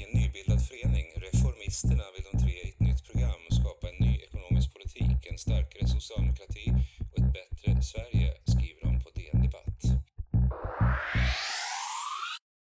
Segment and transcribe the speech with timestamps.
[0.00, 4.12] I en nybildad förening, Reformisterna, vill de tre i ett nytt program skapa en ny
[4.26, 6.64] ekonomisk politik, en starkare socialdemokrati
[7.10, 9.80] och ett bättre Sverige, skriver de på DN Debatt.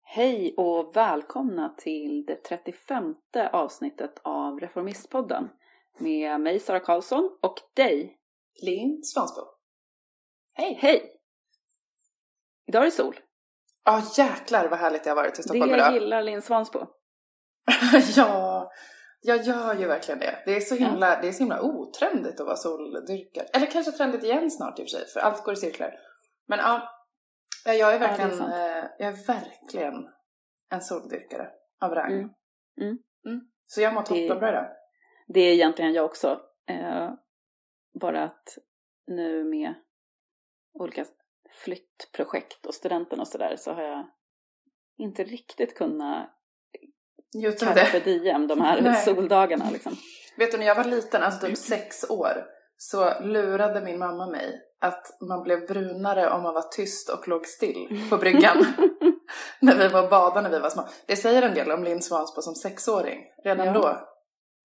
[0.03, 3.15] Hej och välkomna till det 35
[3.51, 5.49] avsnittet av Reformistpodden
[5.97, 8.17] med mig Sara Karlsson och dig
[8.61, 9.41] Linn Svansbo.
[10.53, 10.77] Hej!
[10.81, 11.11] Hej!
[12.67, 13.19] Idag är det sol.
[13.83, 15.93] Ja, oh, jäklar vad härligt det har varit i Stockholm det idag.
[15.93, 17.00] Det gillar Linn Svansbo.
[18.15, 18.71] ja,
[19.21, 20.43] jag gör ju verkligen det.
[20.45, 21.21] Det är så himla, ja.
[21.21, 23.45] det är så himla otrendigt att vara soldyrkare.
[23.53, 25.93] Eller kanske trendigt igen snart i och för sig, för allt går i cirklar.
[26.47, 26.89] Men ja,
[27.65, 30.09] jag är verkligen, ja, är jag är verkligen
[30.69, 31.49] en soldyrkare
[31.81, 32.11] av rang.
[32.11, 32.29] Mm.
[32.81, 32.97] Mm.
[33.25, 33.41] Mm.
[33.67, 34.65] Så jag mår toppenbra idag.
[35.27, 36.41] Det är egentligen jag också.
[36.67, 37.13] Eh,
[38.01, 38.57] bara att
[39.07, 39.73] nu med
[40.73, 41.05] olika
[41.63, 44.09] flyttprojekt och studenten och sådär så har jag
[44.97, 46.40] inte riktigt kunnat
[47.59, 49.05] carpe diem de här Nej.
[49.05, 49.95] soldagarna liksom.
[50.37, 52.45] Vet du när jag var liten, alltså typ sex år,
[52.77, 57.45] så lurade min mamma mig att man blev brunare om man var tyst och låg
[57.45, 58.65] still på bryggan.
[59.59, 60.87] när vi var och badade när vi var små.
[61.07, 63.19] Det säger en del om Linn Svansbo som sexåring.
[63.43, 63.73] Redan ja.
[63.73, 63.97] då.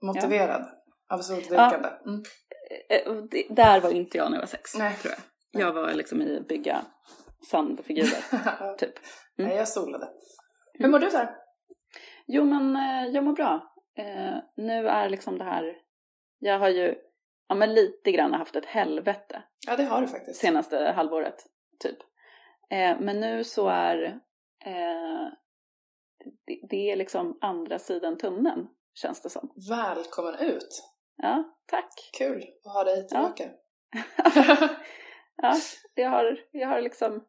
[0.06, 0.64] Motiverad
[1.09, 1.17] ja.
[1.17, 1.89] av soldyrkande.
[2.05, 2.11] Ja.
[2.11, 2.22] Mm.
[2.91, 4.97] Eh, där var inte jag när jag var sex, Nej.
[5.03, 5.62] tror jag.
[5.62, 6.77] Jag var liksom i bygga
[7.50, 8.94] sandfigurer, typ.
[9.39, 9.48] Mm.
[9.48, 10.09] Nej, jag solade.
[10.72, 11.46] Hur mår du så här?
[12.27, 13.73] Jo, men eh, jag mår bra.
[13.95, 15.77] Eh, nu är liksom det här,
[16.39, 16.95] jag har ju
[17.49, 19.43] ja, men lite grann haft ett helvete.
[19.67, 20.41] Ja, det har du faktiskt.
[20.41, 21.47] Senaste halvåret,
[21.79, 21.99] typ.
[22.71, 24.21] Eh, men nu så är det,
[26.69, 29.53] det är liksom andra sidan tunneln, känns det som.
[29.69, 30.83] Välkommen ut!
[31.17, 32.11] Ja, tack!
[32.19, 33.45] Kul att ha dig tillbaka.
[34.43, 34.69] Ja.
[35.37, 35.55] ja,
[35.95, 37.25] jag har, jag har liksom,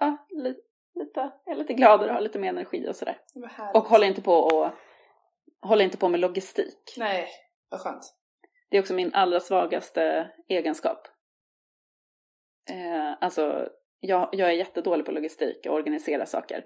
[0.00, 3.20] ja, lite, lite, är lite gladare och har lite mer energi och sådär.
[3.74, 4.70] Och håller inte på och
[5.62, 6.94] håller inte på med logistik.
[6.96, 7.28] Nej,
[7.70, 8.14] vad skönt.
[8.70, 11.08] Det är också min allra svagaste egenskap.
[12.70, 13.68] Eh, alltså,
[14.00, 16.64] jag, jag är jättedålig på logistik och organisera saker.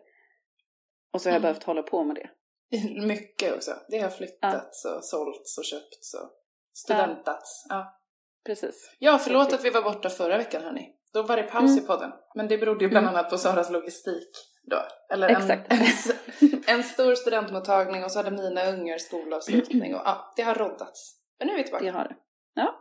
[1.12, 1.42] Och så har jag mm.
[1.42, 2.30] behövt hålla på med det.
[3.06, 3.72] Mycket också.
[3.88, 4.96] Det har flyttats ja.
[4.96, 6.30] och sålts och köpts och
[6.72, 7.66] studentats.
[7.69, 7.75] Ja.
[7.76, 7.98] ja.
[8.44, 8.96] Precis.
[8.98, 10.96] Ja, förlåt att vi var borta förra veckan hörni.
[11.12, 11.84] Då var det paus mm.
[11.84, 12.12] i podden.
[12.34, 13.16] Men det berodde ju bland mm.
[13.16, 14.30] annat på Saras logistik
[14.62, 14.82] då.
[15.10, 15.72] Eller en, Exakt.
[15.72, 21.18] en, en, stor studentmottagning och så hade mina ungar skolavslutning och ja, det har roddats.
[21.38, 21.84] Men nu är vi tillbaka.
[21.84, 22.16] Det har det.
[22.54, 22.78] Ja.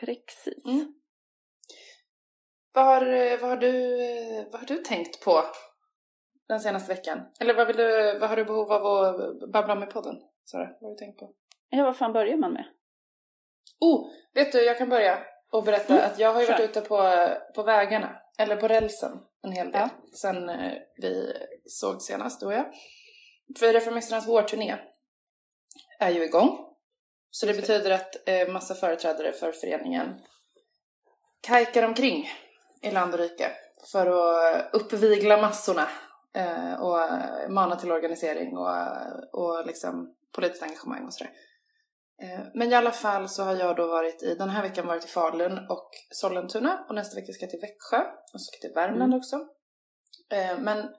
[0.00, 0.64] Precis.
[0.64, 0.94] Mm.
[2.72, 3.96] Vad, har, vad, har du,
[4.52, 5.42] vad har du tänkt på
[6.48, 7.20] den senaste veckan?
[7.40, 10.16] Eller vad, vill du, vad har du behov av att babbla om i podden?
[10.44, 11.34] Sara, vad har du tänkt på?
[11.68, 12.64] Ja, vad fan börjar man med?
[13.80, 15.18] Oh, vet du, jag kan börja
[15.52, 16.06] och berätta mm.
[16.06, 19.80] att jag har ju varit ute på, på vägarna, eller på rälsen en hel del,
[19.80, 19.88] ja.
[20.12, 21.32] sen eh, vi
[21.66, 22.66] såg senast, du och jag.
[23.58, 24.76] För Reformisternas vårturné
[25.98, 26.66] är ju igång.
[27.30, 30.20] Så det betyder att eh, massa företrädare för föreningen
[31.40, 32.28] kajkar omkring
[32.82, 33.52] i land och rike
[33.92, 35.88] för att uppvigla massorna
[36.34, 36.98] eh, och
[37.50, 38.68] mana till organisering och,
[39.32, 41.32] och liksom politiskt engagemang och sådär.
[42.22, 45.04] Eh, men i alla fall så har jag då varit i, den här veckan varit
[45.04, 48.00] i Falun och Sollentuna och nästa vecka ska jag till Växjö
[48.32, 49.18] och så ska jag till Värmland mm.
[49.18, 49.36] också.
[50.30, 50.94] Eh, men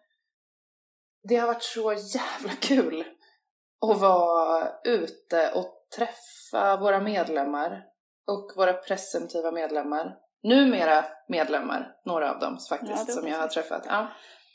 [1.24, 3.06] det har varit så jävla kul
[3.82, 7.84] att vara ute och träffa våra medlemmar
[8.28, 10.18] och våra presumtiva medlemmar.
[10.44, 13.84] Numera medlemmar, några av dem faktiskt, ja, som jag har träffat.
[13.86, 14.08] Ja.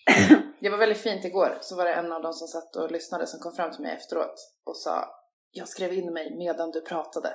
[0.60, 3.26] Det var väldigt fint igår, så var det en av dem som satt och lyssnade
[3.26, 4.34] som kom fram till mig efteråt
[4.64, 5.08] och sa
[5.56, 7.34] jag skrev in mig medan du pratade.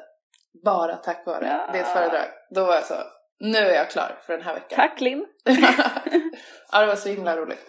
[0.64, 1.74] Bara tack vare ja.
[1.74, 2.28] ditt föredrag.
[2.50, 2.96] Då var jag så,
[3.40, 4.76] nu är jag klar för den här veckan.
[4.76, 5.26] Tack Linn!
[6.72, 7.68] ja, det var så himla roligt.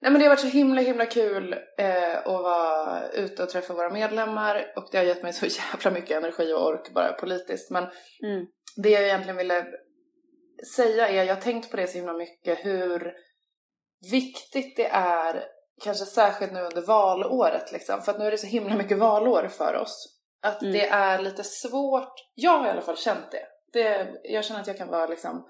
[0.00, 3.74] Nej men det har varit så himla himla kul eh, att vara ute och träffa
[3.74, 7.70] våra medlemmar och det har gett mig så jävla mycket energi och ork bara politiskt.
[7.70, 7.82] Men
[8.22, 8.46] mm.
[8.76, 9.66] det jag egentligen ville
[10.76, 13.12] säga är, jag har tänkt på det så himla mycket, hur
[14.10, 15.44] viktigt det är
[15.82, 19.48] kanske särskilt nu under valåret liksom, för att nu är det så himla mycket valår
[19.48, 20.18] för oss.
[20.42, 20.72] Att mm.
[20.72, 23.46] det är lite svårt, jag har i alla fall känt det.
[23.72, 25.48] det jag känner att jag kan vara liksom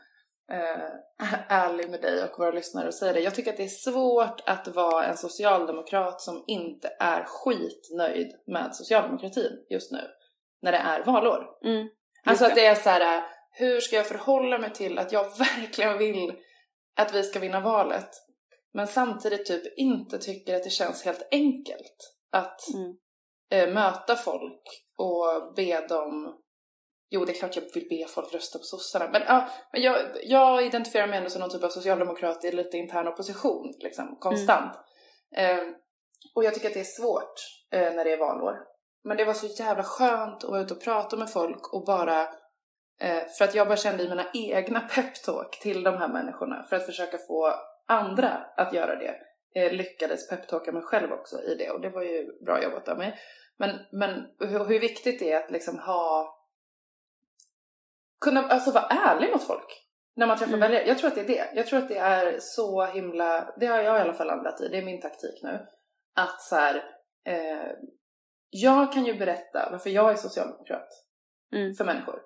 [0.53, 3.21] äh, ärlig med dig och våra lyssnare och säga det.
[3.21, 8.75] Jag tycker att det är svårt att vara en socialdemokrat som inte är skitnöjd med
[8.75, 10.01] socialdemokratin just nu,
[10.63, 11.47] när det är valår.
[11.65, 11.89] Mm.
[12.25, 15.99] Alltså att det är så här, hur ska jag förhålla mig till att jag verkligen
[15.99, 16.33] vill
[16.97, 18.09] att vi ska vinna valet
[18.75, 21.97] men samtidigt typ inte tycker att det känns helt enkelt
[22.33, 22.97] att mm.
[23.51, 24.63] äh, möta folk
[24.99, 26.39] och be dem
[27.15, 29.09] Jo, det är klart jag vill be folk rösta på sossarna.
[29.13, 32.77] Men, ja, men jag, jag identifierar mig ändå som någon typ av socialdemokrat i lite
[32.77, 34.73] intern opposition, liksom, konstant.
[35.37, 35.59] Mm.
[35.59, 35.75] Eh,
[36.35, 37.35] och jag tycker att det är svårt
[37.73, 38.57] eh, när det är valår.
[39.05, 42.23] Men det var så jävla skönt att vara ute och prata med folk och bara
[43.01, 46.77] eh, för att jag bara kände i mina egna peptalk till de här människorna för
[46.77, 47.55] att försöka få
[47.87, 49.17] andra att göra det.
[49.55, 52.99] Eh, lyckades peptalka mig själv också i det och det var ju bra jobbat av
[52.99, 53.19] mig.
[53.57, 56.39] Men, men hur, hur viktigt det är att liksom ha
[58.21, 59.83] kunna alltså vara ärlig mot folk
[60.15, 60.61] när man träffar mm.
[60.61, 60.89] väljare.
[60.89, 61.51] Jag tror att det är det.
[61.55, 64.69] Jag tror att det är så himla, det har jag i alla fall landat i,
[64.69, 65.67] det är min taktik nu.
[66.15, 66.77] Att så här,
[67.25, 67.73] eh,
[68.51, 70.89] jag kan ju berätta varför jag är socialdemokrat
[71.53, 71.75] mm.
[71.75, 72.23] för människor.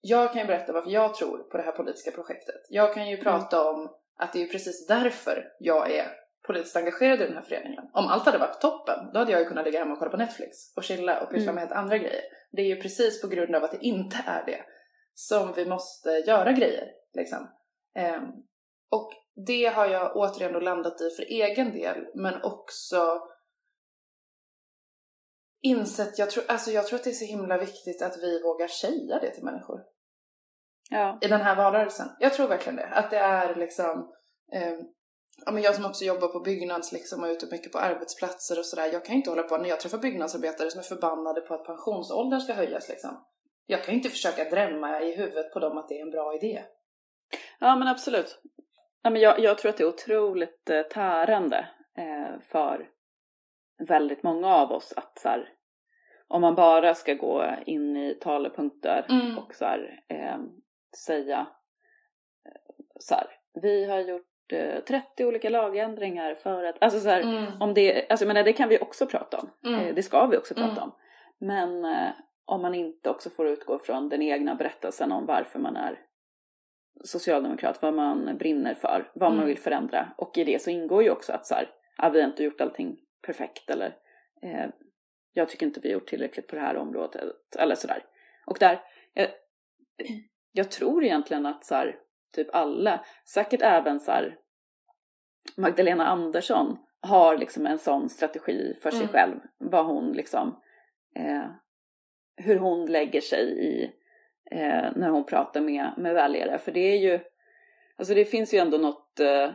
[0.00, 2.60] Jag kan ju berätta varför jag tror på det här politiska projektet.
[2.68, 3.24] Jag kan ju mm.
[3.24, 6.12] prata om att det är precis därför jag är
[6.46, 7.84] politiskt engagerad i den här föreningen.
[7.92, 10.16] Om allt hade varit toppen, då hade jag ju kunnat ligga hemma och kolla på
[10.16, 11.54] Netflix och chilla och pyssla mm.
[11.54, 12.22] med helt andra grejer.
[12.52, 14.64] Det är ju precis på grund av att det inte är det
[15.14, 16.88] som vi måste göra grejer.
[17.14, 17.38] Liksom.
[17.98, 18.46] Um,
[18.90, 19.12] och
[19.46, 23.20] det har jag återigen då landat i för egen del, men också
[25.62, 28.68] insett, jag tror, alltså jag tror att det är så himla viktigt att vi vågar
[28.68, 29.80] säga det till människor.
[30.90, 31.18] Ja.
[31.20, 32.08] I den här valrörelsen.
[32.18, 32.86] Jag tror verkligen det.
[32.86, 34.12] Att det är liksom,
[34.52, 34.74] eh,
[35.44, 38.58] ja men jag som också jobbar på Byggnads liksom och är ute mycket på arbetsplatser
[38.58, 38.92] och sådär.
[38.92, 42.40] Jag kan inte hålla på när jag träffar byggnadsarbetare som är förbannade på att pensionsåldern
[42.40, 43.24] ska höjas liksom.
[43.66, 46.62] Jag kan inte försöka drämma i huvudet på dem att det är en bra idé.
[47.58, 48.40] Ja men absolut.
[49.02, 52.88] Ja, men jag, jag tror att det är otroligt eh, tärande eh, för
[53.78, 55.48] väldigt många av oss att så här,
[56.28, 59.38] om man bara ska gå in i talepunkter mm.
[59.38, 60.38] och så här, eh,
[60.96, 61.46] säga
[62.46, 63.26] eh, så här,
[63.62, 67.62] vi har gjort 30 eh, olika lagändringar för att, alltså så här, mm.
[67.62, 69.80] om det, alltså jag menar det kan vi också prata om, mm.
[69.80, 70.82] Eh, det ska vi också prata mm.
[70.82, 70.92] om.
[71.38, 71.86] Men
[72.44, 76.00] om man inte också får utgå från den egna berättelsen om varför man är
[77.04, 79.46] socialdemokrat, vad man brinner för, vad man mm.
[79.46, 80.12] vill förändra.
[80.16, 82.60] Och i det så ingår ju också att så här, ah, vi har inte gjort
[82.60, 83.96] allting perfekt eller
[84.42, 84.66] eh,
[85.32, 88.04] jag tycker inte vi har gjort tillräckligt på det här området eller sådär.
[88.46, 88.80] Och där,
[89.14, 89.28] jag,
[90.56, 91.96] jag tror egentligen att så här,
[92.32, 94.38] typ alla, säkert även så här,
[95.56, 99.12] Magdalena Andersson har liksom en sån strategi för sig mm.
[99.12, 100.60] själv, vad hon liksom,
[101.16, 101.46] eh,
[102.36, 103.84] hur hon lägger sig i
[104.50, 106.58] eh, när hon pratar med, med väljare.
[106.58, 107.20] För det är ju,
[107.96, 109.50] alltså det finns ju ändå något eh,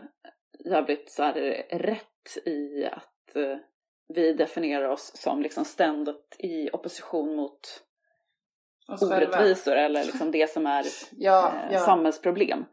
[0.65, 1.33] jävligt så här
[1.69, 3.57] rätt i att eh,
[4.07, 7.83] vi definierar oss som liksom ständigt i opposition mot
[9.01, 10.85] orättvisor eller liksom det som är
[11.17, 11.79] ja, eh, ja.
[11.79, 12.65] samhällsproblem.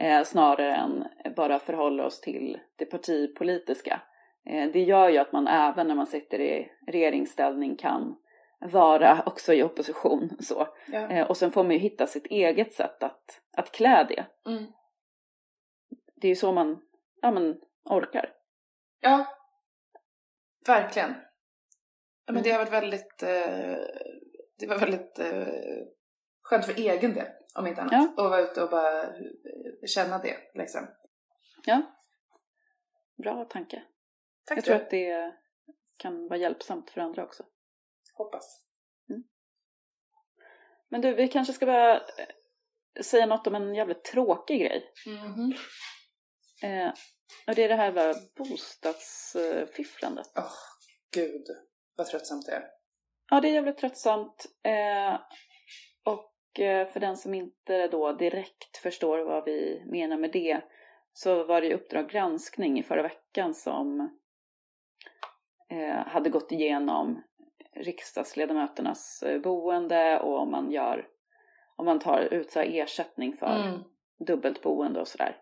[0.00, 1.04] Eh, snarare än
[1.36, 4.02] bara förhålla oss till det partipolitiska.
[4.46, 8.16] Eh, det gör ju att man även när man sitter i regeringsställning kan
[8.60, 10.36] vara också i opposition.
[10.40, 10.68] Så.
[10.86, 11.08] Ja.
[11.08, 14.50] Eh, och sen får man ju hitta sitt eget sätt att, att klä det.
[14.50, 14.66] Mm.
[16.16, 16.82] Det är ju så man,
[17.22, 18.32] ja, man orkar.
[19.00, 19.26] Ja,
[20.66, 21.14] verkligen.
[22.32, 23.76] Men det har varit väldigt, eh,
[24.62, 25.46] det var väldigt eh,
[26.42, 27.92] skönt för egen del, om inte annat.
[27.92, 28.12] Ja.
[28.16, 29.10] Vara ute och bara eh,
[29.86, 30.88] känna det liksom.
[31.64, 31.82] Ja.
[33.22, 33.82] Bra tanke.
[34.44, 35.34] Tack Jag tror att det
[35.96, 37.44] kan vara hjälpsamt för andra också.
[38.14, 38.64] Hoppas.
[39.10, 39.24] Mm.
[40.88, 42.02] Men du, vi kanske ska börja eh,
[43.02, 44.92] säga något om en jävligt tråkig grej.
[45.06, 45.54] Mm -hmm.
[46.62, 46.92] eh,
[47.46, 50.32] och det är det här med bostadsfifflandet.
[50.36, 50.52] Åh, oh,
[51.10, 51.46] gud
[51.96, 52.81] vad tröttsamt det är.
[53.32, 54.46] Ja, det är jävligt tröttsamt.
[54.62, 55.14] Eh,
[56.04, 60.60] och eh, för den som inte då direkt förstår vad vi menar med det
[61.12, 64.00] så var det ju Uppdrag granskning i förra veckan som
[65.70, 67.22] eh, hade gått igenom
[67.74, 71.08] riksdagsledamöternas eh, boende och om man gör
[71.76, 73.80] om man tar ut så ersättning för mm.
[74.26, 75.36] dubbelt boende och sådär.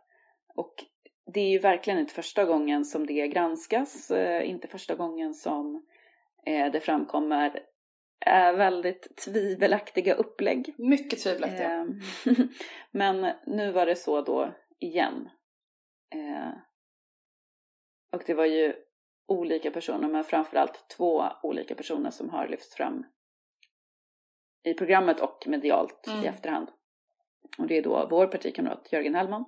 [0.54, 0.74] Och
[1.34, 5.86] det är ju verkligen inte första gången som det granskas, eh, inte första gången som
[6.46, 7.69] eh, det framkommer
[8.56, 10.74] väldigt tvivelaktiga upplägg.
[10.78, 11.86] Mycket tvivelaktiga.
[12.90, 15.28] Men nu var det så då igen.
[18.12, 18.74] Och det var ju
[19.28, 23.06] olika personer, men framförallt två olika personer som har lyfts fram
[24.62, 26.24] i programmet och medialt mm.
[26.24, 26.68] i efterhand.
[27.58, 29.44] Och det är då vår partikamrat Jörgen Hellman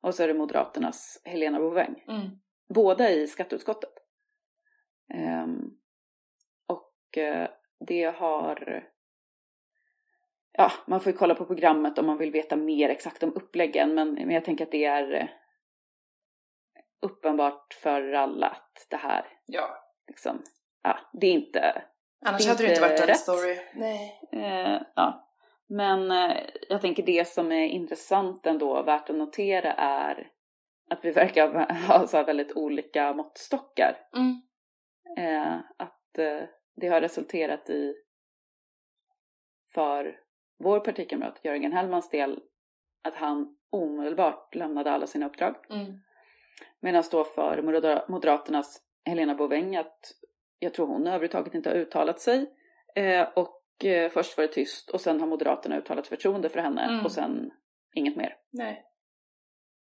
[0.00, 2.04] och så är det Moderaternas Helena Bouveng.
[2.08, 2.30] Mm.
[2.74, 3.92] Båda i skatteutskottet.
[5.14, 5.78] Um,
[6.66, 7.48] och uh,
[7.86, 8.88] det har...
[10.52, 13.94] Ja, man får ju kolla på programmet om man vill veta mer exakt om uppläggen
[13.94, 15.32] men, men jag tänker att det är
[17.02, 19.84] uppenbart för alla att det här, ja.
[20.06, 20.42] liksom,
[20.82, 21.82] ja, det är inte
[22.26, 23.58] Annars det hade det inte varit en story.
[23.74, 24.20] Nej.
[24.32, 25.26] Eh, ja.
[25.68, 26.36] Men eh,
[26.68, 30.30] jag tänker det som är intressant ändå, värt att notera är
[30.90, 33.96] att vi verkar ha så väldigt olika måttstockar.
[34.16, 34.42] Mm.
[35.18, 36.48] Eh, att eh,
[36.80, 37.94] det har resulterat i
[39.74, 40.20] för
[40.58, 42.40] vår partikamrat Jörgen Hellmans del
[43.02, 45.54] att han omedelbart lämnade alla sina uppdrag.
[45.70, 46.00] Mm.
[46.80, 47.62] Medan då för
[48.08, 50.12] Moderaternas Helena Bouveng att
[50.58, 52.54] jag tror hon överhuvudtaget inte har uttalat sig.
[52.94, 56.82] Eh, och eh, först var det tyst och sen har Moderaterna uttalat förtroende för henne
[56.84, 57.04] Mm.
[57.04, 57.50] och sen
[57.94, 58.36] inget mer.
[58.50, 58.84] Nej.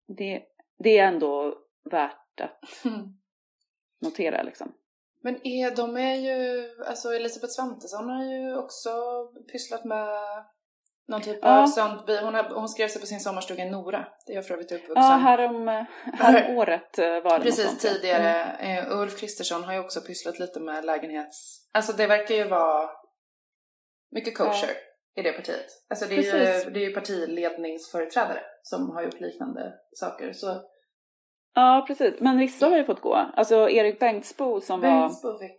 [0.07, 0.42] Det,
[0.78, 1.59] det är ändå
[1.90, 2.85] värt att
[4.00, 4.75] notera liksom.
[5.22, 8.90] Men är, de är ju, alltså Elisabeth Svantesson har ju också
[9.52, 10.08] pysslat med
[11.08, 11.62] någon typ Ja.
[11.62, 12.00] av sånt.
[12.06, 14.76] Hon, har, hon skrev sig på sin sommarstuga i Nora, där jag för övrigt är
[14.76, 15.02] uppvuxen.
[15.02, 17.90] Ja, härom, härom året eh, var det något Precis, sånt, ja.
[17.90, 18.44] tidigare.
[18.44, 18.88] Mm.
[18.88, 21.68] Eh, Ulf Kristersson har ju också pysslat lite med lägenhets...
[21.72, 22.90] Alltså det verkar ju vara
[24.10, 24.70] mycket kosher
[25.16, 25.66] i det partiet.
[25.88, 26.66] Alltså det är, Precis.
[26.66, 30.32] ju, det är ju partiledningsföreträdare som har gjort liknande saker.
[30.32, 30.62] Så
[31.55, 32.14] Ja, precis.
[32.21, 33.14] Men vissa har ju fått gå.
[33.14, 35.52] Alltså Erik Bengtsbo som var, Bengtsbo fick...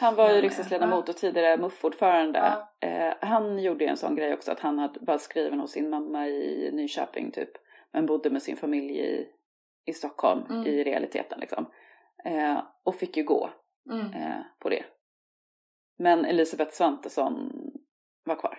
[0.00, 2.38] han var ju riksdagsledamot och tidigare MUF-ordförande.
[2.80, 2.88] Ja.
[2.88, 5.90] Eh, han gjorde ju en sån grej också att han hade, var skriven hos sin
[5.90, 7.50] mamma i Nyköping typ.
[7.92, 9.26] Men bodde med sin familj i,
[9.86, 10.66] i Stockholm Mm.
[10.66, 11.66] i realiteten liksom.
[12.24, 13.50] Eh, och fick ju gå
[13.90, 14.06] Mm.
[14.12, 14.84] eh, på det.
[15.98, 17.52] Men Elisabeth Svantesson
[18.24, 18.58] var kvar.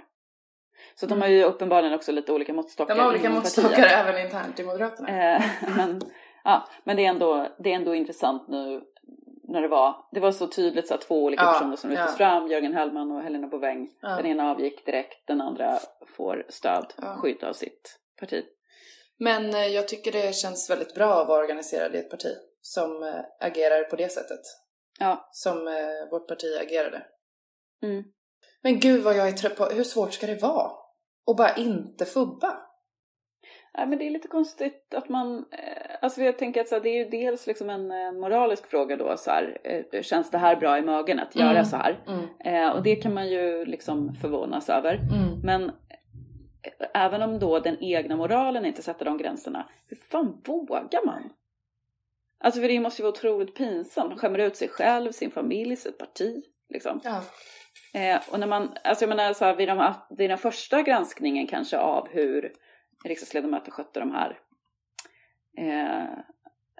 [0.95, 1.21] Så de Mm.
[1.21, 5.09] har ju uppenbarligen också lite olika måttstockar De har olika måttstockar även internt i Moderaterna.
[5.09, 5.41] Eh,
[5.77, 6.01] men
[6.45, 8.81] ja, men det, är ändå, det är ändå intressant nu
[9.47, 12.11] när det var, det var så tydligt så att två olika Ja, personer som lyftes
[12.11, 12.17] ja.
[12.17, 13.89] fram, Jörgen Hellman och Helena Bouveng.
[14.01, 14.09] Ja.
[14.09, 15.79] Den ena avgick direkt, den andra
[16.17, 17.17] får stöd, Ja.
[17.17, 18.45] skydd av sitt parti.
[19.19, 23.03] Men eh, jag tycker det känns väldigt bra att vara organiserad i ett parti som
[23.03, 24.41] eh, agerar på det sättet.
[24.99, 25.29] Ja.
[25.31, 27.05] Som eh, vårt parti agerade.
[27.83, 28.03] Mm.
[28.61, 30.71] Men gud vad jag är trött på, hur svårt ska det vara?
[31.25, 32.57] Och bara inte fubba?
[33.77, 36.81] Ja, men det är lite konstigt att man, eh, alltså jag tänker att så här,
[36.81, 40.37] det är ju dels liksom en eh, moralisk fråga då så här, eh, känns det
[40.37, 41.65] här bra i magen att göra Mm.
[41.65, 41.99] så här?
[42.07, 42.25] Mm.
[42.39, 44.93] Eh, och det kan man ju liksom förvånas över.
[44.93, 45.39] Mm.
[45.43, 45.71] Men
[46.93, 51.29] även om då den egna moralen inte sätter de gränserna, hur fan vågar man?
[52.43, 54.09] Alltså för det måste ju vara otroligt pinsamt.
[54.09, 56.43] Man skämmer ut sig själv, sin familj, sitt parti.
[56.69, 56.99] Liksom.
[57.03, 57.21] Ja.
[57.99, 61.47] Eh, och när man, alltså jag menar så här, vid, de, vid den första granskningen
[61.47, 62.53] kanske av hur
[63.05, 64.39] riksdagsledamöter skötte de här
[65.57, 66.17] eh,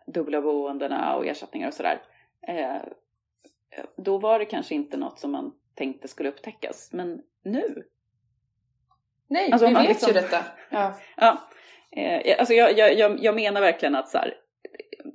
[0.07, 2.01] dubbla boendena och ersättningar och sådär.
[2.47, 2.81] Eh,
[3.97, 6.89] då var det kanske inte något som man tänkte skulle upptäckas.
[6.93, 7.83] Men nu?
[9.27, 10.37] Nej, Alltså, vi vet liksom- ju detta.
[10.69, 10.93] Ja.
[11.17, 11.49] Ja,
[12.01, 14.33] eh, alltså jag, jag, jag, menar verkligen att så här,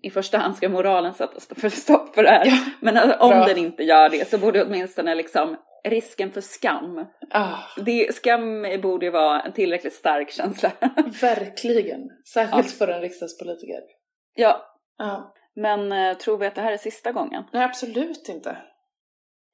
[0.02, 2.46] i första hand ska moralen sätta stopp för, stopp för det här.
[2.46, 3.46] Ja, Men alltså, om bra.
[3.46, 7.06] den inte gör det så borde åtminstone liksom risken för skam.
[7.30, 10.72] Ah, Det, skam borde ju vara en tillräckligt stark känsla.
[11.20, 12.00] verkligen.
[12.34, 13.80] Särskilt för en riksdagspolitiker.
[14.34, 14.66] ja,
[14.98, 15.34] Ja.
[15.54, 17.44] men eh, tror vi att det här är sista gången?
[17.52, 18.56] Nej, absolut inte.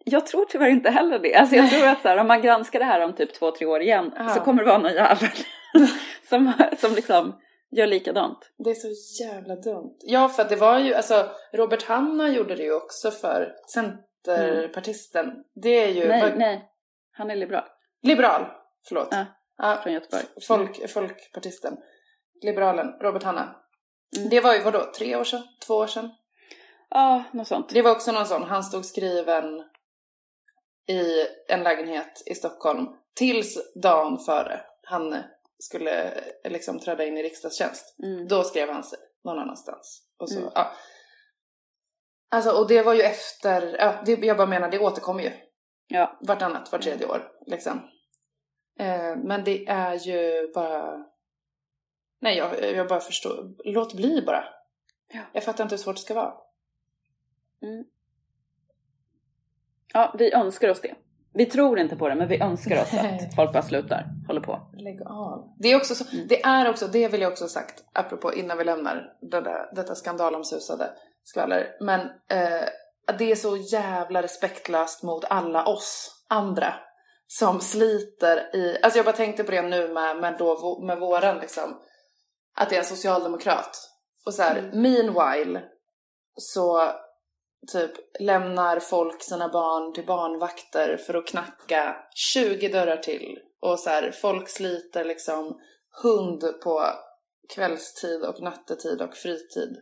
[0.04, 1.35] Jag tror tyvärr inte heller det.
[1.35, 3.83] Alltså jag tror att här, om man granskar det här om typ två, tre år
[3.83, 5.30] igen så kommer det vara någon jävel
[6.28, 7.40] som, som liksom
[7.71, 8.38] gör likadant.
[8.64, 9.97] Det är så jävla dumt.
[10.00, 13.52] Ja, för det var ju, alltså Robert Hanna gjorde det ju också för
[14.35, 15.45] Centerpartisten.
[15.54, 16.71] Det är ju Nej, vad- nej.
[17.12, 17.64] Han är liberal
[18.02, 18.47] liberal,
[18.88, 19.09] förlåt.
[19.11, 19.25] Ja.
[19.59, 20.25] Ja, från Göteborg.
[20.47, 21.76] folk, folkpartisten.
[22.42, 23.56] Liberalen, Robert Hanna.
[24.16, 24.28] Mm.
[24.28, 25.42] Det var ju vadå, tre år sedan?
[25.66, 26.11] Två år sedan?
[26.90, 27.68] Ja, något sånt.
[27.68, 29.45] Det var också någon sån, han stod skriven
[30.88, 35.23] i en lägenhet i Stockholm tills dagen före han
[35.59, 36.02] skulle
[36.45, 37.95] eh, liksom träda in i riksdagstjänst.
[38.04, 38.28] Mm.
[38.28, 40.02] Då skrev han sig någon annanstans.
[40.18, 40.50] Och så, Mm.
[40.54, 40.73] ja.
[42.28, 45.30] Alltså, och det var ju efter, ja, det, jag bara menar, det återkommer ju.
[45.88, 46.18] Ja.
[46.21, 47.80] Vartannat, var tredje år, liksom.
[48.78, 51.04] Eh, men det är ju bara...
[52.21, 53.54] Nej, jag, jag bara förstår.
[53.64, 54.45] Låt bli bara.
[55.12, 55.21] Ja.
[55.33, 56.35] Jag fattar inte hur svårt det ska vara.
[59.92, 60.95] ja, vi önskar oss det.
[61.33, 64.61] Vi tror inte på det, men vi önskar oss att folk bara slutar, håller på.
[64.76, 65.54] Lägg av.
[65.59, 66.26] Det är också så, Mm.
[66.28, 69.75] det är också, det vill jag också ha sagt, apropå innan vi lämnar det där,
[69.75, 70.90] detta skandalomsusade
[71.26, 71.76] skvaller.
[71.80, 72.68] Men eh,
[73.18, 76.75] det är så jävla respektlöst mot alla oss andra
[77.26, 81.38] som sliter i, alltså jag bara tänkte på det nu med, med, då, med våran
[81.38, 81.80] liksom,
[82.56, 83.90] att det är en socialdemokrat.
[84.26, 84.83] Och så här, Mm.
[84.83, 85.62] meanwhile
[86.37, 86.92] så
[87.73, 93.38] typ lämnar folk sina barn till barnvakter för att knacka 20 dörrar till.
[93.61, 95.61] Och så här, folk sliter liksom
[96.02, 96.87] hund på
[97.54, 99.76] kvällstid och nattetid och fritid.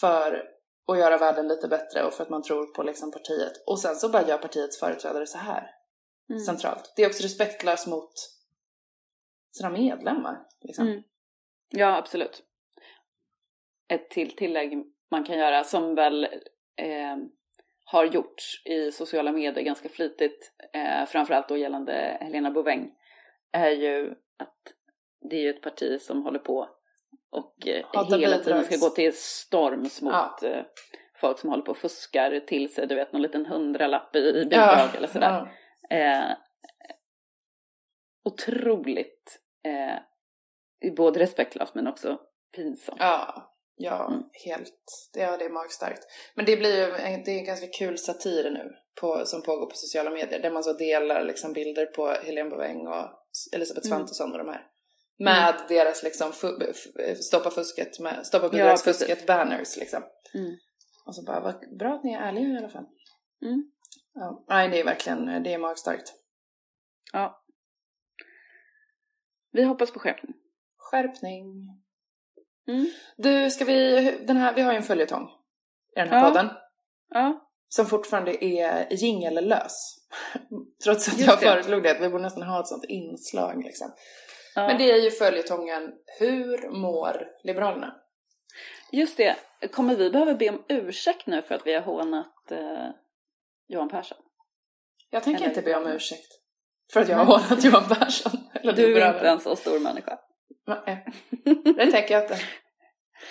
[0.00, 0.44] För
[0.86, 3.52] att göra världen lite bättre och för att man tror på liksom partiet.
[3.66, 5.74] Och sen så bara gör partiets företrädare så här
[6.30, 6.40] Mm.
[6.40, 6.92] centralt.
[6.96, 8.12] Det är också respektlöst mot
[9.56, 10.46] sina medlemmar.
[10.60, 10.86] Liksom.
[10.86, 11.02] Mm.
[11.68, 12.42] Ja, absolut.
[13.88, 16.24] Ett till tillägg man kan göra som väl
[16.76, 17.16] eh,
[17.84, 22.94] har gjorts i sociala medier ganska flitigt, eh, framförallt då gällande Helena Bouveng,
[23.52, 24.74] är ju att
[25.30, 26.68] det är ju ett parti som håller på
[27.30, 30.38] och eh, hela tiden ska gå till storms mot ja.
[30.42, 30.64] eh,
[31.20, 34.88] folk som håller på och fuskar till sig, du vet, någon liten hundralapp i, bidrag
[34.92, 34.96] ja.
[34.96, 35.48] eller sådär.
[35.88, 35.96] Ja.
[35.96, 36.36] Eh,
[38.24, 42.20] otroligt eh, både respektlöst men också
[42.56, 42.98] pinsamt.
[43.00, 44.22] Ja, ja mm.
[44.46, 45.10] helt.
[45.14, 46.06] Det, ja, det är magstarkt.
[46.34, 46.92] Men det blir ju
[47.24, 50.64] det är en ganska kul satir nu på, som pågår på sociala medier där man
[50.64, 53.04] så delar liksom bilder på Helene Bouveng och
[53.54, 53.98] Elisabeth mm.
[53.98, 54.66] Svantesson och de här.
[55.18, 55.66] Med mm.
[55.68, 56.32] deras liksom
[57.20, 60.02] stoppa fusket, med, stoppa bidragsfusket ja, banners liksom.
[60.34, 60.56] Mm.
[61.06, 62.86] Och så bara, vad bra att ni är ärliga i alla fall.
[63.42, 63.70] Mm.
[64.14, 66.12] Ja, nej, det är verkligen, det är magstarkt.
[67.12, 67.44] Ja.
[69.52, 70.34] Vi hoppas på skärpning.
[70.76, 71.44] Skärpning.
[72.68, 72.86] Mm.
[73.16, 75.28] Du, ska vi, den här, vi har ju en följetong
[75.96, 76.28] i den här ja.
[76.28, 76.50] podden.
[77.08, 77.48] Ja.
[77.68, 79.98] Som fortfarande är jingellös.
[80.84, 81.46] Trots att Just jag det.
[81.46, 83.92] föreslog det, att vi borde nästan ha ett sånt inslag liksom.
[84.58, 84.66] Ja.
[84.66, 87.94] Men det är ju följetongen Hur mår Liberalerna?
[88.92, 89.36] Just det.
[89.72, 92.88] Kommer vi behöva be om ursäkt nu för att vi har hånat eh,
[93.68, 94.18] Johan Persson?
[95.10, 96.32] Jag tänker Eller, inte be om ursäkt.
[96.92, 98.32] För att jag har hånat Johan Persson.
[98.52, 100.18] Eller du är inte en så stor människa.
[100.66, 101.06] Nej,
[101.76, 102.38] det tänker jag inte.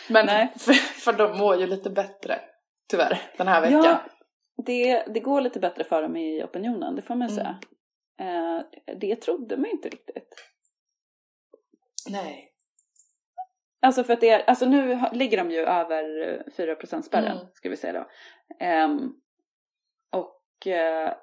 [0.09, 0.53] Men Nej.
[0.57, 2.39] För, för de mår ju lite bättre,
[2.89, 3.83] tyvärr, den här veckan.
[3.83, 4.03] Ja,
[4.65, 7.35] det, det går lite bättre för dem i opinionen, det får man mm.
[7.35, 7.59] säga.
[8.19, 8.61] Eh,
[8.97, 10.35] det trodde man inte riktigt.
[12.09, 12.53] Nej.
[13.81, 17.47] Alltså för att det är, alltså nu ligger de ju över 4 spärren, mm.
[17.53, 18.05] ska vi säga då.
[18.65, 19.15] Um,
[20.11, 21.13] och uh,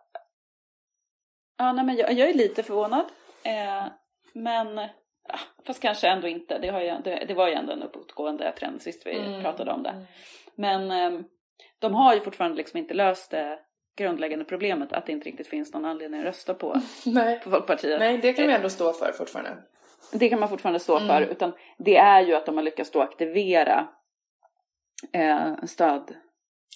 [1.58, 3.04] ja, nej, men jag, jag, är lite förvånad.
[3.46, 3.86] Uh,
[4.32, 4.86] men uh,
[5.66, 6.58] fast kanske ändå inte.
[6.58, 9.42] Det, har ju, det, det var ju ändå en uppåtgående trend sist vi mm.
[9.42, 9.90] pratade om det.
[9.90, 10.04] Mm.
[10.54, 11.24] Men um,
[11.78, 13.58] de har ju fortfarande liksom inte löst det
[13.96, 17.40] grundläggande problemet att det inte riktigt finns någon anledning att rösta på, Nej.
[17.40, 18.00] på Folkpartiet.
[18.00, 19.56] Nej, det kan vi ändå stå för fortfarande.
[20.12, 21.28] Det kan man fortfarande stå för, mm.
[21.28, 23.88] utan det är ju att de har lyckats då aktivera
[25.12, 26.14] eh, stöd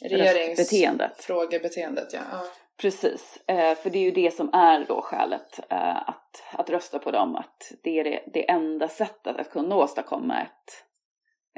[0.02, 1.22] Regeringsbeteendet.
[1.24, 2.20] Frågebeteendet, ja.
[2.32, 2.44] ja.
[2.80, 6.98] Precis, eh, för det är ju det som är då skälet eh, att, att rösta
[6.98, 10.84] på dem, att det är det, det enda sättet att kunna åstadkomma ett,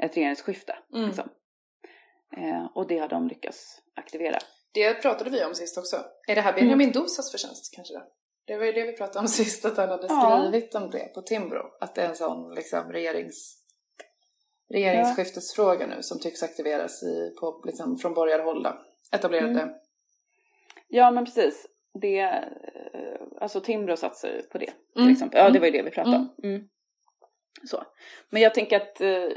[0.03, 0.77] ett regeringsskifte.
[0.93, 1.07] Mm.
[1.07, 1.29] Liksom.
[2.37, 4.37] Eh, och det har de lyckats aktivera.
[4.73, 5.95] Det pratade vi om sist också.
[6.27, 7.01] Är det här Benjamin mm.
[7.01, 7.93] Dosas förtjänst kanske?
[7.93, 8.01] Då?
[8.45, 10.79] Det var ju det vi pratade om sist, att han hade skrivit ja.
[10.81, 11.63] om det på Timbro.
[11.79, 13.57] Att det är en sån liksom, regerings,
[14.69, 18.67] regeringsskiftesfråga nu som tycks aktiveras i, på, liksom, från borgarhåll.
[19.11, 19.61] Etablerade.
[19.61, 19.75] Mm.
[20.87, 21.67] Ja, men precis.
[21.93, 25.13] Det, eh, alltså Timbro satsar på det till mm.
[25.13, 25.39] exempel.
[25.39, 26.35] Ja, det var ju det vi pratade om.
[26.43, 26.55] Mm.
[26.55, 26.67] mm.
[27.63, 27.83] Så.
[28.29, 29.27] Men jag tänker att eh,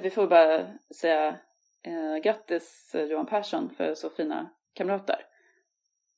[0.00, 0.66] vi får bara
[1.00, 1.38] säga
[1.82, 5.24] eh, grattis Johan Persson för så fina kamrater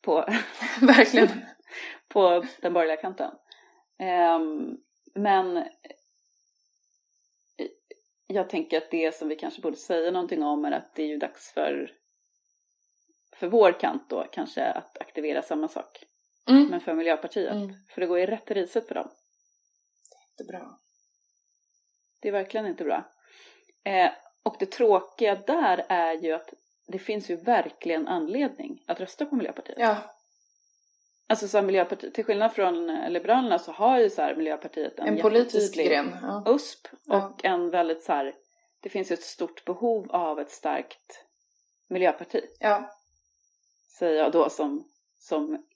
[0.02, 0.14] på,
[0.80, 1.28] verkligen,
[2.08, 3.30] på den borgerliga kanten.
[3.98, 4.78] Um,
[5.14, 5.64] men
[8.26, 11.06] jag tänker att det som vi kanske borde säga någonting om är att det är
[11.06, 11.92] ju dags för,
[13.36, 16.04] för vår kant då kanske att aktivera samma sak.
[16.48, 16.66] Mm.
[16.66, 17.52] Men för Miljöpartiet.
[17.52, 17.74] Mm.
[17.88, 19.08] För det går ju rätt i riset för dem.
[20.10, 20.78] Det är inte bra.
[22.20, 23.12] Det är verkligen inte bra.
[23.84, 24.10] Eh,
[24.42, 26.54] och det tråkiga där är ju att
[26.90, 29.78] det finns ju verkligen anledning att rösta på Miljöpartiet.
[29.78, 29.96] Ja.
[31.26, 35.22] Alltså så Miljöpartiet, till skillnad från Liberalerna så har ju så här Miljöpartiet en, en
[35.22, 36.16] politisk gren.
[36.22, 36.44] Ja.
[36.46, 37.36] USP och ja.
[37.42, 38.34] en väldigt så här,
[38.80, 41.24] det finns ju ett stort behov av ett starkt
[41.88, 42.40] miljöparti.
[42.58, 42.96] Ja.
[43.98, 44.84] Säger jag då som,
[45.18, 45.66] som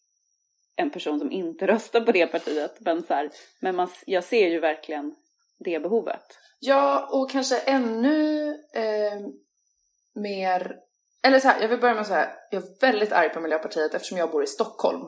[0.76, 2.76] en person som inte röstar på det partiet.
[2.80, 5.14] Men, så här, men man, jag ser ju verkligen
[5.58, 6.38] det behovet.
[6.58, 9.20] Ja, och kanske ännu eh,
[10.14, 10.80] mer
[11.24, 13.94] eller så här, jag vill börja med att säga, jag är väldigt arg på Miljöpartiet
[13.94, 15.02] eftersom jag bor i Stockholm.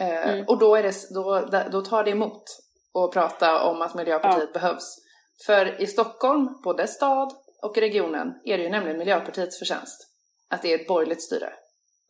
[0.00, 0.44] Eh, mm.
[0.48, 2.42] Och då, är det, då, då tar det emot
[2.98, 4.60] att prata om att Miljöpartiet ja.
[4.60, 4.96] behövs.
[5.46, 10.10] För i Stockholm, både stad och regionen, är det ju nämligen Miljöpartiets förtjänst
[10.50, 11.52] att det är ett borgerligt styre.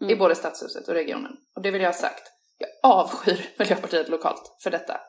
[0.01, 0.13] Mm.
[0.13, 1.33] I både stadshuset och regionen.
[1.57, 2.23] Och det vill jag ha sagt.
[2.59, 5.01] Jag avskyr Miljöpartiet lokalt för detta.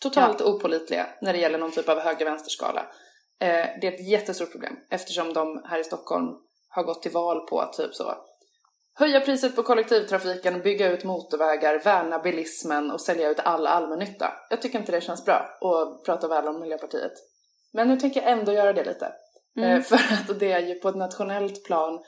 [0.00, 0.46] Totalt ja.
[0.46, 2.80] opolitliga när det gäller någon typ av höger-vänsterskala.
[3.40, 6.26] Eh, det är ett jättestort problem eftersom de här i Stockholm
[6.74, 8.14] har gått till val på att typ så
[8.94, 14.32] höja priset på kollektivtrafiken, bygga ut motorvägar, värna bilismen och sälja ut all allmännytta.
[14.50, 17.12] Jag tycker inte det känns bra att prata väl om Miljöpartiet.
[17.72, 19.12] Men nu tänker jag ändå göra det lite.
[19.56, 19.70] Mm.
[19.70, 22.00] Eh, för att det är ju på ett nationellt plan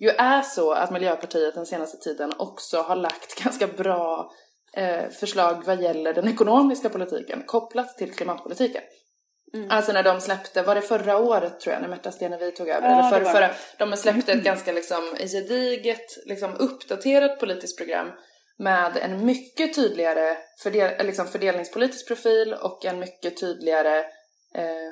[0.00, 4.32] ju är så att Miljöpartiet den senaste tiden också har lagt ganska bra
[4.76, 8.82] eh, förslag vad gäller den ekonomiska politiken kopplat till klimatpolitiken.
[9.54, 9.70] Mm.
[9.70, 12.88] Alltså när de släppte, var det förra året tror jag, när Märta Stenevi tog över?
[12.88, 18.12] Ja, eller för, förra, de släppte ett ganska liksom gediget, liksom uppdaterat politiskt program
[18.58, 23.98] med en mycket tydligare fördel, liksom fördelningspolitisk profil och en mycket tydligare,
[24.54, 24.90] eh,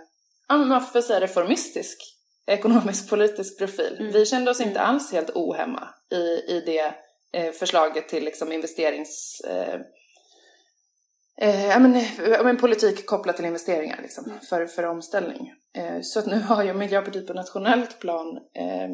[0.48, 1.98] ja men man får säga reformistisk
[2.46, 3.96] ekonomisk politisk profil.
[4.00, 4.12] Mm.
[4.12, 4.90] Vi kände oss inte Mm.
[4.90, 6.94] alls helt ohemma i, i det
[7.32, 9.40] eh, förslaget till liksom investerings...
[9.40, 9.80] Eh,
[11.40, 11.92] eh, men,
[12.44, 14.40] men politik kopplat till investeringar liksom, Mm.
[14.40, 15.52] för, för omställning.
[15.76, 18.88] Eh, så att nu har ju Miljöpartiet på nationellt plan eh,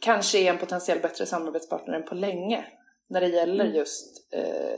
[0.00, 2.64] kanske är en potentiell bättre samarbetspartner än på länge
[3.10, 3.76] när det gäller Mm.
[3.76, 4.76] just eh,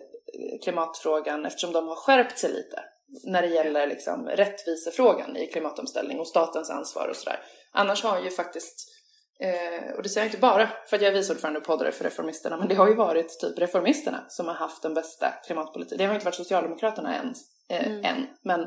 [0.63, 2.83] klimatfrågan eftersom de har skärpt sig lite
[3.25, 7.41] när det gäller liksom, rättvisefrågan i klimatomställning och statens ansvar och sådär.
[7.73, 8.89] Annars har ju faktiskt,
[9.40, 11.92] eh, och det säger jag inte bara för att jag är vice ordförande och poddare
[11.92, 15.98] för Reformisterna, men det har ju varit typ Reformisterna som har haft den bästa klimatpolitiken.
[15.98, 17.35] Det har inte varit Socialdemokraterna än,
[17.68, 18.05] eh, Mm.
[18.05, 18.61] än men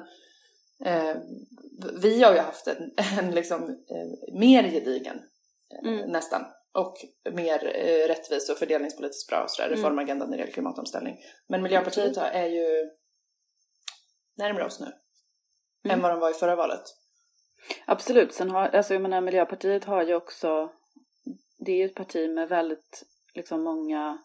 [0.86, 1.16] eh,
[2.02, 5.20] vi har ju haft en, en liksom, eh, mer gedigen
[5.84, 6.12] eh, Mm.
[6.12, 6.96] nästan och
[7.34, 9.78] mer eh, rättvis och fördelningspolitiskt bra och sådär, Mm.
[9.80, 11.18] reformagendan när det gäller klimatomställning.
[11.50, 12.90] Men Miljöpartiet är ju
[14.38, 14.86] närmare oss nu
[15.86, 15.96] Mm.
[15.96, 16.82] än vad de var i förra valet.
[17.86, 20.70] Absolut, sen har, alltså jag menar Miljöpartiet har ju också,
[21.60, 24.18] det är ju ett parti med väldigt, liksom många,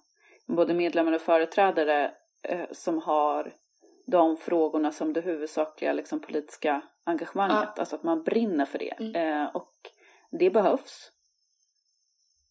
[0.47, 3.53] både medlemmar och företrädare eh, som har
[4.07, 8.95] de frågorna som det huvudsakliga liksom, politiska engagemanget, alltså att man brinner för det.
[9.01, 9.15] Mm.
[9.15, 9.73] Eh, och
[10.31, 11.13] det behövs.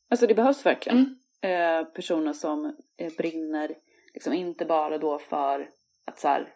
[0.10, 1.18] Alltså det behövs verkligen.
[1.42, 1.82] Mm.
[1.82, 3.76] Eh, personer som eh, brinner,
[4.14, 5.70] liksom inte bara då för
[6.06, 6.54] att så här,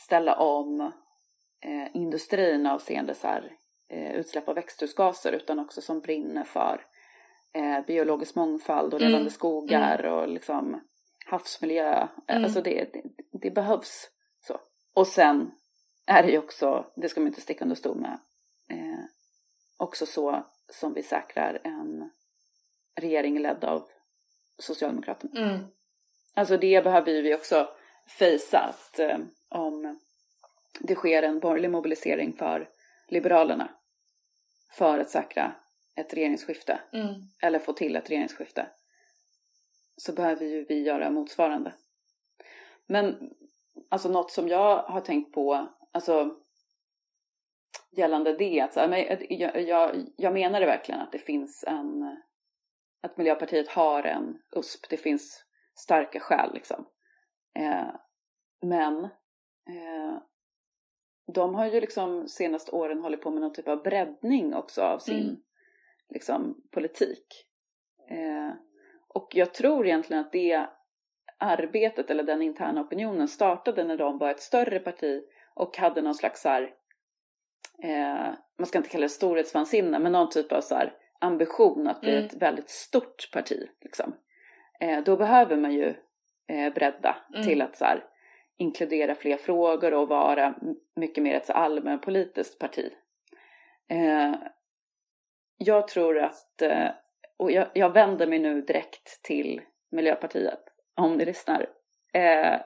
[0.00, 0.92] ställa om
[1.66, 3.52] eh, industrin avseende så här,
[3.88, 6.84] eh, utsläpp av växthusgaser utan också som brinner för
[7.52, 9.12] eh, biologisk mångfald och Mm.
[9.12, 10.80] levande skogar och liksom
[11.26, 11.92] havsmiljö.
[12.02, 12.44] Eh, Mm.
[12.44, 13.02] Alltså det, det,
[13.32, 14.10] det behövs.
[14.46, 14.60] så.
[14.94, 15.50] Och sen
[16.06, 18.18] är det ju också, det ska man inte sticka under stol med,
[18.70, 19.04] eh,
[19.76, 22.10] också så som vi säkrar en
[23.00, 23.88] regering ledd av
[24.58, 25.40] Socialdemokraterna.
[25.48, 25.64] Mm.
[26.34, 27.68] Alltså det behöver vi också
[28.18, 29.98] fejsa att eh, om
[30.80, 32.68] det sker en borgerlig mobilisering för
[33.08, 33.70] Liberalerna
[34.72, 35.54] för att säkra
[35.96, 37.14] ett regeringsskifte Mm.
[37.42, 38.66] eller få till ett regeringsskifte
[39.96, 41.74] så behöver ju vi göra motsvarande.
[42.86, 43.30] Men
[43.88, 46.36] alltså något som jag har tänkt på, alltså
[47.96, 51.64] gällande det, att så här, men jag, jag, jag menar det verkligen att det finns
[51.66, 52.16] en,
[53.02, 56.86] att Miljöpartiet har en USP, det finns starka skäl liksom.
[57.58, 57.94] Eh,
[58.62, 59.04] men
[59.68, 60.16] eh,
[61.34, 64.98] de har ju liksom senaste åren hållit på med någon typ av breddning också av
[64.98, 65.36] sin Mm.
[66.08, 67.26] liksom, politik.
[68.10, 68.50] Eh,
[69.08, 70.66] och jag tror egentligen att det
[71.38, 75.22] arbetet eller den interna opinionen startade när de var ett större parti
[75.54, 76.74] och hade någon slags så här,
[77.82, 82.00] eh, man ska inte kalla det storhetsvansinne, men någon typ av så här, ambition att
[82.00, 82.24] bli Mm.
[82.26, 83.68] ett väldigt stort parti.
[83.80, 84.14] Liksom.
[84.80, 85.94] Eh, då behöver man ju
[86.48, 87.46] eh, bredda Mm.
[87.46, 88.04] till att så här,
[88.56, 90.54] inkludera fler frågor och vara
[90.96, 92.92] mycket mer ett allmänpolitiskt parti.
[93.88, 94.34] Eh,
[95.56, 96.88] jag tror att, eh,
[97.36, 100.60] och jag, jag vänder mig nu direkt till Miljöpartiet,
[100.94, 101.66] om ni lyssnar.
[102.12, 102.60] Eh,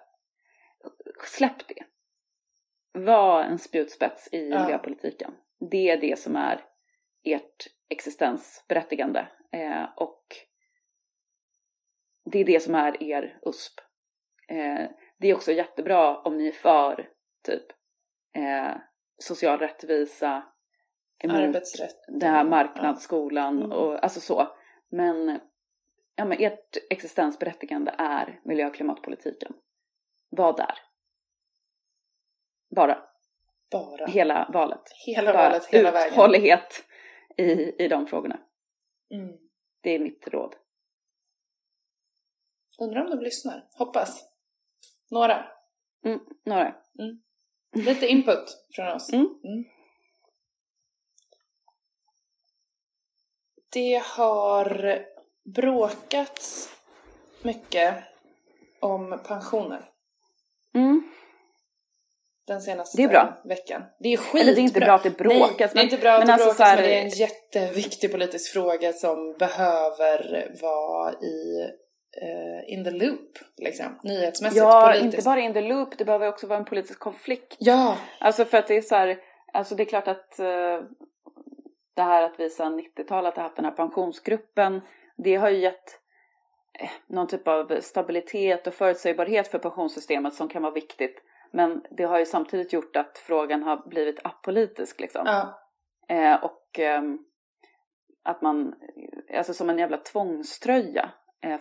[1.26, 1.84] släpp det.
[2.92, 4.62] Var en spjutspets i Ja.
[4.62, 5.34] miljöpolitiken.
[5.70, 6.64] Det är det som är
[7.24, 9.28] ert existensberättigande.
[9.52, 10.24] Eh, och
[12.24, 13.80] det är det som är er USP.
[14.48, 17.08] Eh, det är också jättebra om ni är för
[17.44, 17.66] typ
[18.36, 18.76] eh,
[19.18, 20.42] social rättvisa,
[21.28, 21.96] Arbetsrätt.
[22.08, 23.72] den här marknadsskolan Mm.
[23.72, 24.56] och alltså så.
[24.90, 25.40] Men,
[26.14, 29.52] ja, men ert existensberättigande är miljö och klimatpolitiken.
[30.30, 30.74] Var där.
[32.76, 33.02] Bara.
[33.70, 34.06] Bara.
[34.06, 34.82] Hela valet.
[35.06, 36.12] Hela Bara valet, hela vägen.
[36.12, 36.84] uthållighet
[37.36, 38.40] i, i de frågorna.
[39.10, 39.36] Mm.
[39.82, 40.56] Det är mitt råd.
[42.80, 43.68] Undrar om de lyssnar.
[43.78, 44.28] Hoppas.
[45.10, 45.44] Några.
[46.04, 46.74] Mm, några.
[47.72, 49.12] Lite input från oss.
[49.12, 49.28] Mm.
[53.72, 54.98] Det har
[55.44, 56.68] bråkats
[57.42, 57.94] mycket
[58.80, 59.86] om pensioner
[60.74, 61.02] Mm.
[62.46, 63.40] den senaste Det är bra.
[63.44, 63.82] veckan.
[63.98, 64.40] Det är skitbra.
[64.40, 65.58] Eller det är inte bra att det bråkas.
[65.58, 68.12] Nej, det är inte bra att det alltså bråkas här- men det är en jätteviktig
[68.12, 71.70] politisk fråga som behöver vara i
[72.22, 73.98] eh, in the loop, liksom.
[74.02, 75.14] Nyhetsmässigt, Ja, politiskt.
[75.14, 77.56] inte bara in the loop, det behöver också vara en politisk konflikt.
[77.58, 79.18] Ja, Alltså för att det är så här,
[79.52, 80.80] alltså det är klart att eh,
[81.96, 84.80] det här att vi sedan 90-talet har haft den här pensionsgruppen,
[85.16, 86.00] det har ju gett
[86.80, 92.04] eh, någon typ av stabilitet och förutsägbarhet för pensionssystemet som kan vara viktigt Men det
[92.04, 95.22] har ju samtidigt gjort att frågan har blivit apolitisk liksom.
[95.26, 95.60] Ja.
[96.08, 97.02] Eh, och eh,
[98.24, 98.74] att man,
[99.34, 101.10] alltså som en jävla tvångströja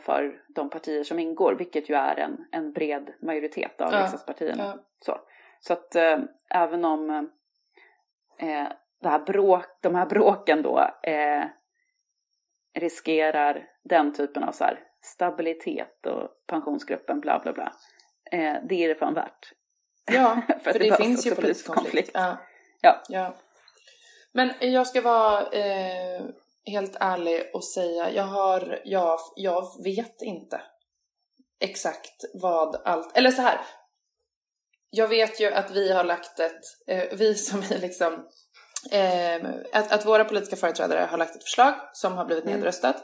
[0.02, 4.02] för de partier som ingår, vilket ju är en, en bred majoritet av Ja.
[4.02, 4.64] riksdagspartierna.
[4.64, 4.84] Ja.
[5.06, 5.20] Så,
[5.60, 7.10] så att eh, även om
[8.40, 8.68] eh,
[9.02, 11.44] det här bråk, de här bråken då eh,
[12.74, 17.74] riskerar den typen av så här, stabilitet och pensionsgruppen bla bla bla.
[18.32, 19.54] Eh, det är det fan värt.
[20.12, 21.86] Ja, För för, det det, finns ju politisk konflikt.
[21.86, 22.12] konflikt.
[22.14, 22.38] Ja.
[22.82, 23.02] Ja.
[23.10, 23.36] ja.
[24.32, 26.22] Men jag ska vara eh,
[26.70, 30.62] helt ärlig och säga, jag har, jag, jag vet inte
[31.62, 33.60] exakt vad allt, eller så här.
[34.90, 38.14] Jag vet ju att vi har lagt ett, eh, vi som är liksom,
[38.92, 42.56] eh, att, att våra politiska företrädare har lagt ett förslag som har blivit Mm.
[42.56, 42.96] nedröstat.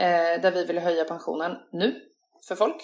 [0.00, 2.00] Eh, där vi vill höja pensionen nu
[2.48, 2.76] för folk.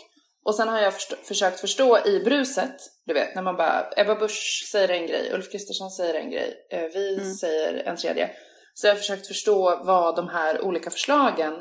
[0.45, 4.15] Och sen har jag förstå- försökt förstå i bruset, du vet när man bara, Ebba
[4.15, 7.35] Busch säger en grej, Ulf Kristersson säger en grej, vi Mm.
[7.35, 8.31] säger en tredje.
[8.75, 11.55] Så jag har försökt förstå vad de här olika förslagen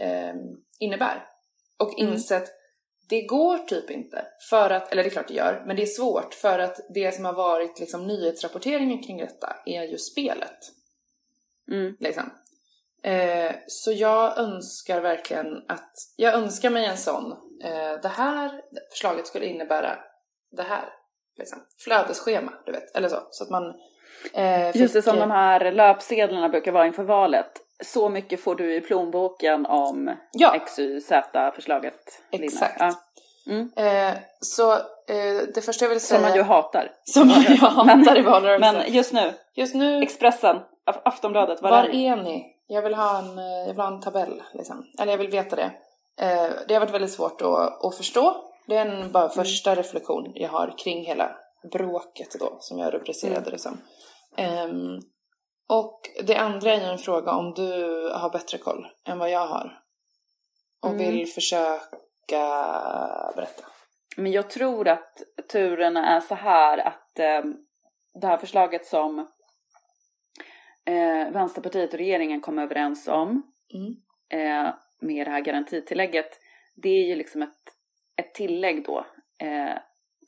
[0.00, 0.34] eh,
[0.78, 1.26] innebär.
[1.76, 2.12] Och Mm.
[2.12, 2.50] insett,
[3.08, 4.26] det går typ inte.
[4.50, 7.14] För att, eller det är klart det gör, men det är svårt för att det
[7.14, 10.58] som har varit liksom nyhetsrapporteringen kring detta är ju spelet.
[11.70, 11.96] Mm.
[12.00, 12.30] Liksom.
[13.02, 19.26] Eh, så jag önskar verkligen att, jag önskar mig en sån, eh, det här förslaget
[19.26, 19.98] skulle innebära
[20.50, 20.88] det här.
[21.36, 21.58] Liksom.
[21.78, 23.26] Flödesschema, du vet, eller så.
[23.30, 23.74] Så att man
[24.34, 27.50] eh, Just det som de här löpsedlarna brukar vara inför valet.
[27.84, 32.22] Så mycket får du i plånboken om Ja, XYZ-förslaget.
[32.30, 32.76] Exakt.
[32.80, 32.92] Ja.
[33.46, 33.70] Mm.
[33.76, 34.78] eh, så eh,
[35.54, 36.20] det första jag vill säga...
[36.20, 36.92] Som man ju hatar.
[37.04, 38.74] Som jag hatar i valrörelsen.
[38.76, 42.06] Men just nu, Just nu, Expressen, Af- Aftonbladet, var, var är ni?
[42.06, 42.46] är ni?
[42.66, 44.84] Jag vill ha en, eh, jag vill ha en tabell, liksom.
[45.00, 45.70] Eller jag vill veta det.
[46.20, 48.36] Eh, det har varit väldigt svårt att, att förstå.
[48.66, 51.36] Det är en bara första reflektion jag har kring hela
[51.72, 53.50] bråket då, som jag rubricerade Mm.
[53.52, 53.78] det som.
[54.36, 55.00] Ehm,
[55.68, 57.72] och det andra är en fråga om du
[58.14, 59.78] har bättre koll än vad jag har.
[60.82, 60.98] Och Mm.
[60.98, 61.80] vill försöka
[63.36, 63.64] berätta.
[64.16, 67.42] Men jag tror att turerna är så här att eh,
[68.20, 69.18] det här förslaget som
[70.84, 73.42] eh, Vänsterpartiet och regeringen kom överens om
[73.74, 73.92] Mm.
[74.28, 76.38] eh, med det här garantitillägget,
[76.76, 77.62] det är ju liksom ett,
[78.16, 79.06] ett tillägg då
[79.38, 79.78] eh,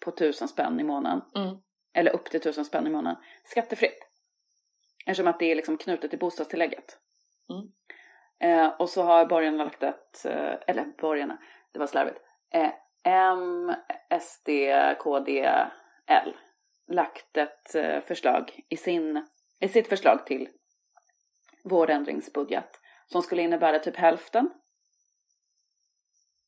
[0.05, 1.21] på tusen spänn i månaden.
[1.37, 1.57] Mm.
[1.95, 3.23] Eller upp till tusen spänn i månaden.
[3.45, 4.09] Skattefritt.
[5.07, 6.99] Eftersom att det är liksom knutet till bostadstillägget.
[7.51, 7.73] Mm.
[8.39, 11.39] Eh, och så har borgarna lagt ett, eh, eller borgarna,
[11.73, 12.21] det var slarvigt.
[12.51, 12.73] Eh,
[13.05, 13.75] M,
[14.21, 14.49] SD,
[14.99, 15.49] KD,
[16.07, 16.37] L
[16.87, 19.27] lagt ett eh, förslag i, sin,
[19.61, 20.49] i sitt förslag till
[21.65, 24.51] vårändringsbudget som skulle innebära typ hälften.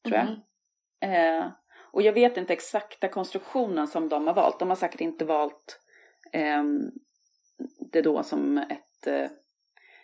[0.04, 0.26] Tror jag.
[1.96, 4.59] Eh, och jag vet inte exakta konstruktionen som de har valt.
[4.59, 5.80] De har säkert inte valt
[6.32, 6.90] ehm,
[7.92, 9.30] det då som ett, eh,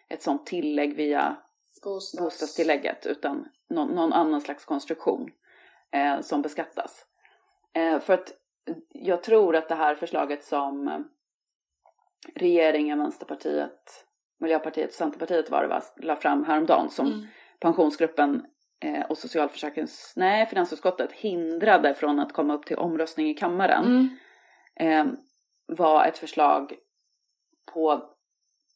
[0.08, 1.36] ett sånt tillägg via
[1.84, 5.30] Bostads- bostadstillägget utan någon, någon annan slags konstruktion
[5.92, 7.06] eh, som beskattas.
[7.74, 8.32] Eh, för att
[8.88, 10.98] jag tror att det här förslaget som eh,
[12.34, 14.06] regeringen, Vänsterpartiet,
[14.40, 17.26] Miljöpartiet och Centerpartiet var det va, la fram häromdagen som Mm.
[17.60, 18.42] pensionsgruppen eh,
[19.08, 20.12] och socialförsäkrings...
[20.16, 24.08] Nej, finansutskottet hindrade från att komma upp till omröstning i kammaren
[24.76, 25.08] Mm.
[25.08, 25.14] eh,
[25.66, 26.74] var ett förslag
[27.72, 28.14] på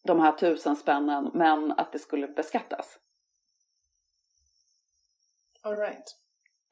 [0.05, 2.99] de här tusen spännen men att det skulle beskattas.
[5.63, 6.17] All right.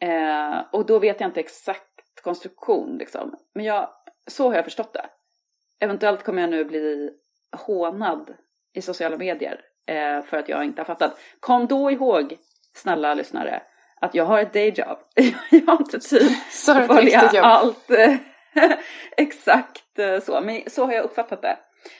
[0.00, 3.36] Eh, och då vet jag inte exakt konstruktion liksom.
[3.54, 3.90] Men jag,
[4.26, 5.06] så har jag förstått det.
[5.80, 7.10] Eventuellt kommer jag nu bli
[7.66, 8.34] hånad
[8.72, 11.18] i sociala medier eh, för att jag inte har fattat.
[11.40, 12.36] Kom då ihåg,
[12.74, 13.62] snälla lyssnare,
[14.00, 14.98] att jag har ett dayjob.
[15.50, 16.36] jag har inte tid
[16.68, 17.90] att följa allt
[19.16, 20.40] exakt eh, så.
[20.40, 21.56] Men så har jag uppfattat det.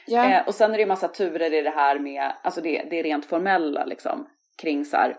[0.07, 0.31] Ja.
[0.31, 2.99] Eh, och sen är det ju massa turer i det här med, alltså det, det
[2.99, 4.29] är rent formella liksom,
[4.63, 5.17] kring så här,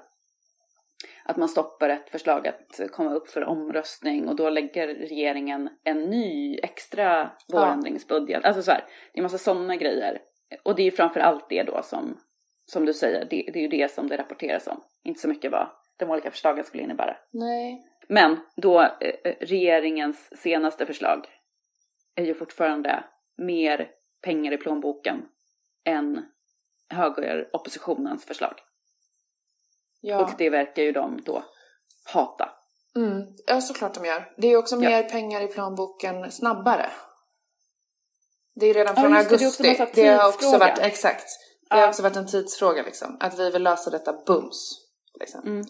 [1.24, 6.02] att man stoppar ett förslag att komma upp för omröstning och då lägger regeringen en
[6.04, 8.46] ny extra vårändringsbudget.
[8.46, 10.22] Alltså så här, det är massa sådana grejer.
[10.64, 12.18] Och det är ju framför allt det då som,
[12.66, 14.84] som du säger, det, det är ju det som det rapporteras om.
[15.04, 17.18] Inte så mycket vad de olika förslagen skulle innebära.
[17.32, 17.84] Nej.
[18.08, 21.28] Men då eh, regeringens senaste förslag
[22.16, 23.04] är ju fortfarande
[23.38, 23.90] mer
[24.22, 25.26] pengar i plånboken
[25.86, 26.26] än
[26.90, 28.54] högeroppositionens förslag.
[30.02, 30.24] Ja.
[30.24, 31.44] Och det verkar ju de då
[32.14, 32.50] hata.
[32.96, 33.22] Mm.
[33.48, 34.34] ja, såklart de gör.
[34.38, 34.90] Det är också Ja.
[34.90, 36.90] mer pengar i plånboken snabbare.
[38.56, 39.70] Det är redan Ja, från det, det också augusti.
[39.70, 41.26] massa det har också varit, exakt.
[41.70, 43.18] Det har också varit en tidsfråga liksom.
[43.20, 44.82] Att vi vill lösa detta bums.
[45.20, 45.42] Liksom.
[45.44, 45.66] Mm.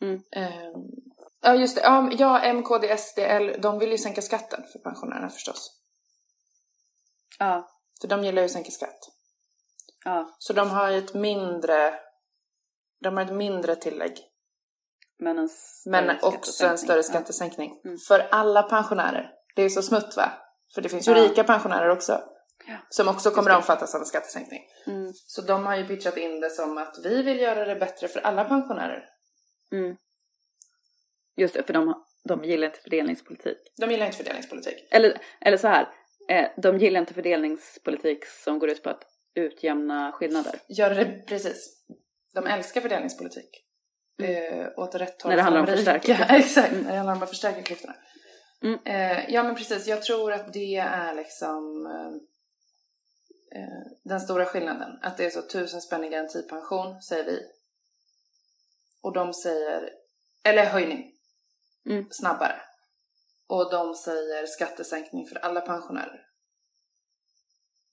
[0.00, 0.22] Mm.
[0.32, 1.10] Ehm,
[1.42, 1.82] Ja, just det.
[1.82, 5.72] Ja, ja, M, KD, SD, L, de vill ju sänka skatten för pensionärerna förstås.
[7.38, 7.68] Ja.
[8.00, 8.98] För de gillar ju att sänka skatt.
[10.04, 10.36] Ja.
[10.38, 11.94] Så de har ju ett mindre,
[13.00, 14.18] de har ett mindre tillägg.
[15.18, 15.48] Men, en
[15.86, 17.80] Men också en större skattesänkning.
[17.82, 17.88] Ja.
[17.88, 17.98] Mm.
[18.08, 19.30] För alla pensionärer.
[19.56, 20.32] Det är så smutt va?
[20.74, 21.22] För det finns ju ja.
[21.22, 22.22] rika pensionärer också.
[22.66, 22.76] Ja.
[22.88, 24.62] Som också kommer att omfattas av en skattesänkning.
[24.86, 25.12] Mm.
[25.14, 28.20] Så de har ju pitchat in det som att vi vill göra det bättre för
[28.20, 29.04] alla pensionärer.
[29.72, 29.96] Mm.
[31.36, 33.58] Just det, för de, de gillar inte fördelningspolitik.
[33.76, 34.88] De gillar inte fördelningspolitik.
[34.90, 35.88] Eller, eller så här,
[36.28, 39.02] eh, de gillar inte fördelningspolitik som går ut på att
[39.34, 40.54] utjämna skillnader.
[40.68, 41.84] Göra det, precis.
[42.34, 43.64] De älskar fördelningspolitik.
[44.22, 44.60] Mm.
[44.60, 45.30] Eh, åt rätt håll.
[45.30, 46.26] När det handlar om att förstärka.
[46.28, 46.84] Exakt, mm.
[46.84, 47.94] när det handlar om att förstärka klyftorna.
[48.62, 48.78] Mm.
[48.84, 52.29] Eh, ja men precis, jag tror att det är liksom eh,
[54.02, 54.98] den stora skillnaden.
[55.02, 57.42] Att det är så tusen spänn i garantipension, säger vi.
[59.00, 59.90] Och de säger,
[60.44, 61.12] eller höjning,
[61.86, 62.06] mm.
[62.10, 62.62] snabbare.
[63.46, 66.26] Och de säger skattesänkning för alla pensionärer.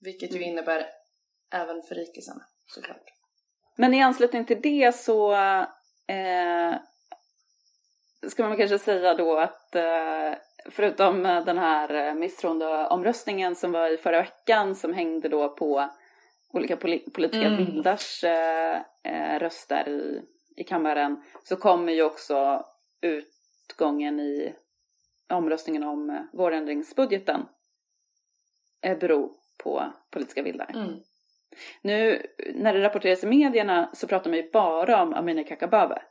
[0.00, 0.48] Vilket ju mm.
[0.48, 0.86] innebär
[1.52, 3.04] även för rikisarna såklart.
[3.76, 5.32] Men i anslutning till det så
[6.06, 6.74] eh,
[8.28, 10.32] ska man kanske säga då att eh,
[10.70, 15.90] förutom den här misstroendeomröstningen som var i förra veckan som hängde då på
[16.52, 17.64] olika politiska mm.
[17.64, 20.22] vildars eh, eh, röster i,
[20.56, 22.64] i kammaren så kommer ju också
[23.00, 24.54] utgången i
[25.28, 27.46] omröstningen om vårändringsbudgeten
[28.82, 30.70] eh, bero på politiska vildar.
[30.74, 30.94] Mm.
[31.82, 32.22] Nu
[32.54, 36.02] när det rapporteras i medierna så pratar man ju bara om Amineh Kakabaveh.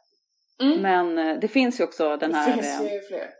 [0.62, 0.82] Mm.
[0.82, 2.48] Men eh, det finns ju också den här...
[2.48, 3.37] Det finns ju fler.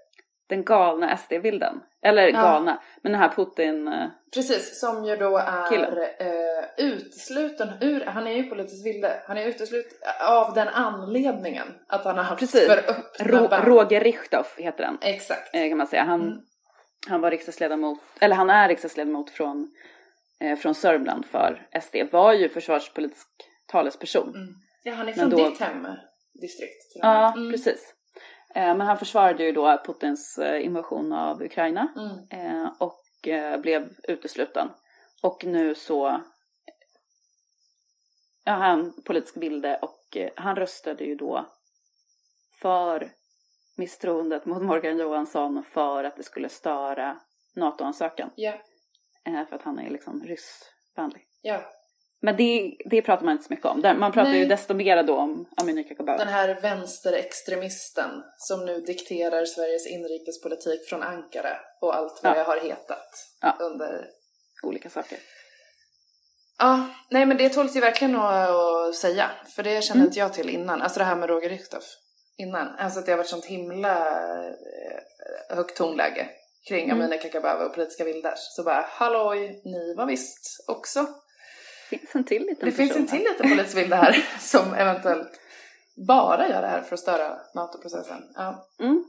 [0.48, 1.82] Den galna SD-bilden.
[2.02, 2.42] Eller ja.
[2.42, 3.88] galna, men den här Putin...
[3.88, 9.38] Eh, Precis, som ju då är eh, utesluten ur, han är ju politisk vilde, han
[9.38, 12.68] är utesluten av den anledningen att han har haft Precis.
[12.68, 14.98] för öppna Roger Richthoff heter den.
[15.02, 15.56] Exakt.
[15.56, 16.04] Eh, kan man säga.
[16.04, 16.38] Han, mm.
[17.08, 19.72] han var riksdagsledamot, eller han är riksdagsledamot från,
[20.40, 23.28] eh, från Sörmland för SD, var ju försvarspolitisk
[23.66, 24.30] talesperson.
[24.36, 24.54] Mm.
[24.84, 26.92] Ja, han är från då, ditt hemdistrikt.
[26.96, 27.52] Ja, mm.
[27.52, 27.94] precis.
[28.58, 32.70] Eh, men han försvarade ju då Putins eh, invasion av Ukraina mm.
[32.80, 33.04] och
[33.62, 34.70] blev utesluten.
[35.24, 36.22] Och nu så
[38.44, 41.46] ja, han politisk vilde och han röstade ju då
[42.62, 43.12] för
[43.76, 47.20] misstroendet mot Morgan Johansson för att det skulle störa
[47.56, 48.30] NATO-ansökan.
[48.36, 48.54] Ja.
[49.24, 51.28] För att han är liksom ryssvänlig.
[51.42, 51.62] Ja.
[52.22, 53.82] Men det, det pratar man inte så mycket om.
[54.00, 54.40] Man pratar Nej.
[54.40, 56.18] ju desto mer då om Amineh Kakabaveh.
[56.18, 62.38] Den här vänsterextremisten som nu dikterar Sveriges inrikespolitik från Ankara och allt vad ja.
[62.38, 63.10] det har hetat
[63.42, 63.58] ja.
[63.60, 64.08] under
[64.64, 65.18] olika saker.
[66.60, 70.08] Ja, nej men det tåls ju verkligen att, säga, för det kände mm.
[70.08, 70.82] inte jag till innan.
[70.82, 71.86] Alltså det här med Roger Richthoff
[72.38, 72.68] innan.
[72.68, 73.96] Alltså att det har varit sånt himla
[74.48, 76.30] eh, högt tonläge
[76.68, 76.98] kring mm.
[76.98, 78.40] Amineh Kakabaveh och politiska vildars.
[78.40, 81.08] Så bara, halloj, ni var visst också
[81.90, 85.40] finns en till liten Det finns en till liten polisbild här som eventuellt
[86.08, 88.24] bara gör det här för att störa NATO-processen.
[88.36, 88.68] Ja.
[88.80, 89.06] Mm.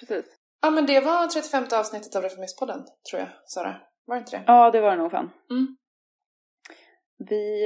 [0.00, 0.24] Precis.
[0.62, 3.76] Ja men det var 35 avsnittet av Reformistpodden tror jag, Sara.
[4.04, 4.44] Var det inte det?
[4.46, 5.30] Ja det var det nog fan.
[5.50, 5.76] Mm.
[7.18, 7.64] Vi,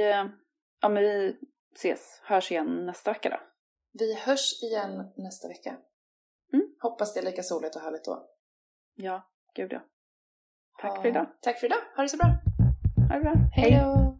[0.81, 1.37] ja men vi
[1.75, 3.39] ses, hörs igen nästa vecka då.
[3.93, 5.77] Vi hörs igen nästa vecka.
[6.53, 6.65] Mm.
[6.81, 8.27] Hoppas det är lika soligt och härligt då.
[8.95, 9.79] Ja, gud ja.
[10.81, 11.01] Tack ja.
[11.01, 11.27] för idag.
[11.41, 11.81] Tack för idag.
[11.95, 12.27] Ha det så bra.
[13.09, 13.33] Ha det bra.
[13.55, 14.10] Hej då.